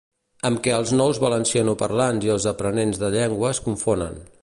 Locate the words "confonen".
3.69-4.23